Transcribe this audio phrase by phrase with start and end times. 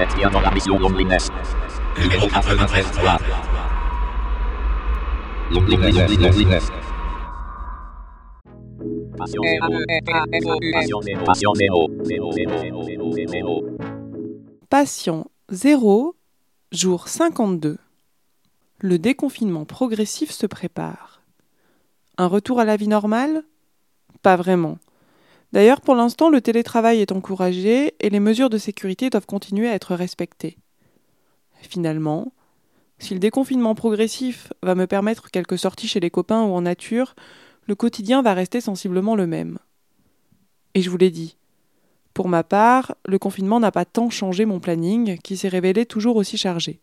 [0.00, 1.28] Êtes bien dans la mission Loneliness.
[2.00, 2.86] Numéro 93
[5.50, 6.70] Loneliness, loneliness.
[14.70, 16.16] Passion 0,
[16.72, 17.76] jour 52.
[18.78, 21.20] Le déconfinement progressif se prépare.
[22.16, 23.42] Un retour à la vie normale?
[24.22, 24.78] Pas vraiment.
[25.52, 29.74] D'ailleurs, pour l'instant, le télétravail est encouragé et les mesures de sécurité doivent continuer à
[29.74, 30.58] être respectées.
[31.60, 32.32] Finalement,
[32.98, 37.14] si le déconfinement progressif va me permettre quelques sorties chez les copains ou en nature,
[37.66, 39.58] le quotidien va rester sensiblement le même.
[40.74, 41.36] Et je vous l'ai dit,
[42.14, 46.16] pour ma part, le confinement n'a pas tant changé mon planning, qui s'est révélé toujours
[46.16, 46.80] aussi chargé.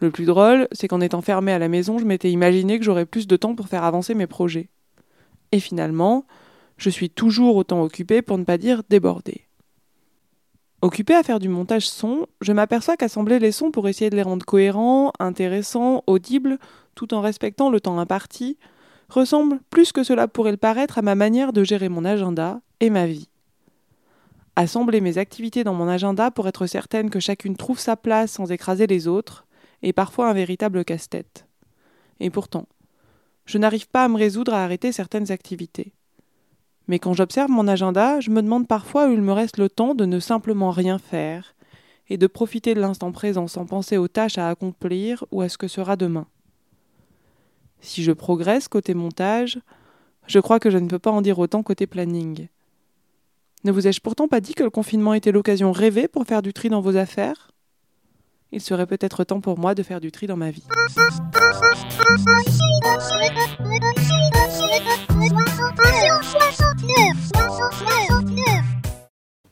[0.00, 3.06] Le plus drôle, c'est qu'en étant fermé à la maison, je m'étais imaginé que j'aurais
[3.06, 4.68] plus de temps pour faire avancer mes projets.
[5.50, 6.24] Et finalement,
[6.78, 9.44] je suis toujours autant occupé pour ne pas dire débordé.
[10.80, 14.22] Occupé à faire du montage son, je m'aperçois qu'assembler les sons pour essayer de les
[14.22, 16.58] rendre cohérents, intéressants, audibles,
[16.94, 18.58] tout en respectant le temps imparti,
[19.08, 22.90] ressemble plus que cela pourrait le paraître à ma manière de gérer mon agenda et
[22.90, 23.28] ma vie.
[24.54, 28.52] Assembler mes activités dans mon agenda pour être certaine que chacune trouve sa place sans
[28.52, 29.46] écraser les autres
[29.82, 31.46] est parfois un véritable casse-tête.
[32.20, 32.66] Et pourtant,
[33.46, 35.92] je n'arrive pas à me résoudre à arrêter certaines activités.
[36.88, 39.94] Mais quand j'observe mon agenda, je me demande parfois où il me reste le temps
[39.94, 41.54] de ne simplement rien faire
[42.08, 45.58] et de profiter de l'instant présent sans penser aux tâches à accomplir ou à ce
[45.58, 46.26] que sera demain.
[47.80, 49.60] Si je progresse côté montage,
[50.26, 52.48] je crois que je ne peux pas en dire autant côté planning.
[53.64, 56.52] Ne vous ai-je pourtant pas dit que le confinement était l'occasion rêvée pour faire du
[56.52, 57.50] tri dans vos affaires?
[58.50, 60.64] Il serait peut-être temps pour moi de faire du tri dans ma vie.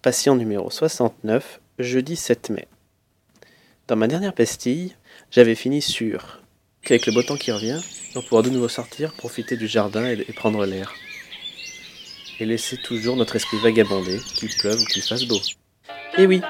[0.07, 2.69] Patient numéro 69, jeudi 7 mai.
[3.89, 4.95] Dans ma dernière pastille,
[5.33, 6.43] j'avais fini sur
[6.83, 7.81] qu'avec le beau temps qui revient,
[8.15, 10.95] on pourra de nouveau sortir, profiter du jardin et, prendre l'air.
[12.39, 15.41] Et laisser toujours notre esprit vagabonder, qu'il pleuve ou qu'il fasse beau.
[16.19, 16.41] Et oui,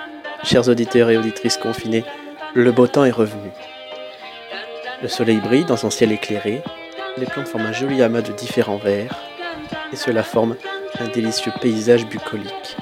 [0.45, 2.05] chers auditeurs et auditrices confinés,
[2.55, 3.49] le beau temps est revenu.
[5.01, 6.63] Le soleil brille dans son ciel éclairé,
[7.17, 9.19] les plantes forment un joli amas de différents verts,
[9.95, 10.57] et cela forme
[10.99, 12.77] un délicieux paysage bucolique.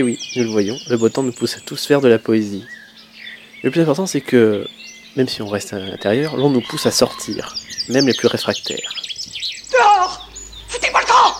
[0.00, 2.18] Et oui, nous le voyons, le beau temps nous pousse à tous faire de la
[2.18, 2.64] poésie.
[3.62, 4.66] Le plus important, c'est que,
[5.14, 7.54] même si on reste à l'intérieur, l'on nous pousse à sortir,
[7.90, 8.94] même les plus réfractaires.
[9.70, 10.26] Dehors
[10.68, 11.34] Foutez-moi le camp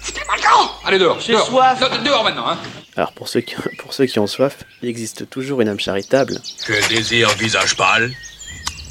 [0.00, 1.20] Foutez-moi le camp Allez dehors.
[1.20, 1.78] J'ai soif.
[1.78, 2.58] De- dehors maintenant, hein.
[2.96, 6.40] Alors pour ceux, qui, pour ceux qui ont soif, il existe toujours une âme charitable.
[6.66, 8.12] Que désire visage pâle?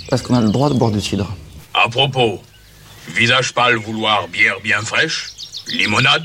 [0.09, 1.35] Parce qu'on a le droit de boire du cidre.
[1.73, 2.41] À propos,
[3.09, 5.27] visage pâle vouloir bière bien fraîche?
[5.67, 6.23] Limonade?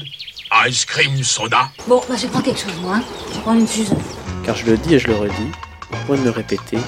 [0.68, 2.96] Ice cream soda Bon, bah je prendre quelque chose, moi.
[2.96, 3.02] hein.
[3.30, 3.94] Je vais prendre une fusée.
[4.44, 5.50] Car je le dis et je le redis,
[5.92, 6.78] au point de me répéter,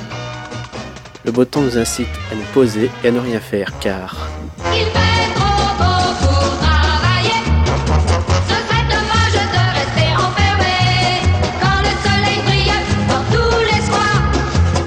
[1.25, 4.29] le beau temps nous incite à nous poser et à ne rien faire, car
[4.73, 7.41] Il fait trop beau pour travailler.
[8.47, 10.77] Ce serait dommage de rester enfermé.
[11.61, 12.73] Quand le soleil brille
[13.09, 14.33] dans tous les squares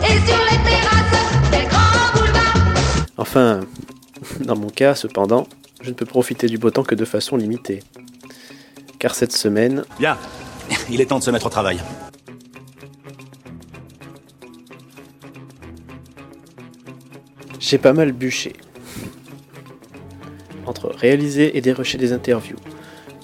[0.03, 3.05] et sur les terrasses des grands boulevards.
[3.17, 3.59] Enfin,
[4.39, 5.45] dans mon cas, cependant,
[5.81, 7.83] je ne peux profiter du beau temps que de façon limitée.
[9.01, 10.15] Car cette semaine, Bien,
[10.91, 11.79] il est temps de se mettre au travail.
[17.59, 18.53] j'ai pas mal bûché.
[20.65, 22.57] Entre réaliser et dérocher des interviews,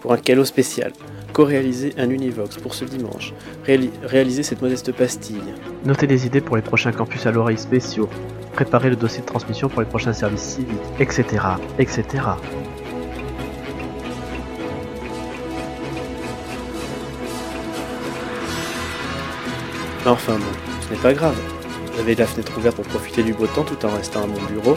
[0.02, 0.94] pour un calo spécial,
[1.34, 3.34] co-réaliser un Univox pour ce dimanche,
[3.66, 5.42] réali- réaliser cette modeste pastille,
[5.86, 8.10] Notez des idées pour les prochains campus à l'oreille spéciaux.
[8.54, 11.24] Préparer le dossier de transmission pour les prochains services civiques, etc.
[11.80, 12.04] etc.
[20.12, 20.46] enfin bon,
[20.82, 21.38] ce n'est pas grave.
[21.96, 24.76] J'avais la fenêtre ouverte pour profiter du beau temps tout en restant à mon bureau.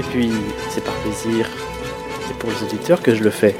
[0.00, 0.30] Et puis,
[0.70, 1.48] c'est par plaisir
[2.30, 3.54] et pour les auditeurs que je le fais.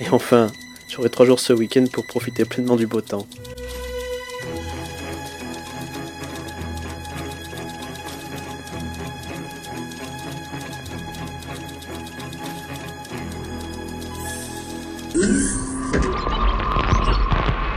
[0.00, 0.50] Et enfin,
[0.88, 3.26] j'aurai trois jours ce week-end pour profiter pleinement du beau temps.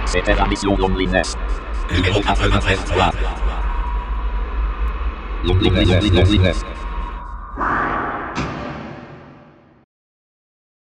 [0.05, 1.37] C'était la mission Loneliness.
[1.91, 2.79] Numéro 93
[5.43, 6.11] Loneliness.
[6.11, 6.65] Loneliness.